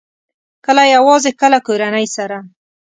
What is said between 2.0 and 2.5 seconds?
سره